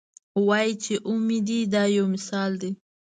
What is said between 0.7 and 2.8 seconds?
چې اومې دي دا یو مثال دی.